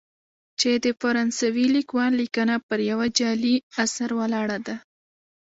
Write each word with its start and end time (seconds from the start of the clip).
چې 0.59 0.69
د 0.83 0.85
فرانسوي 1.01 1.65
لیکوال 1.75 2.11
لیکنه 2.21 2.55
پر 2.67 2.79
یوه 2.91 3.07
جعلي 3.17 3.55
اثر 3.83 4.09
ولاړه 4.19 4.57
ده. 4.67 4.75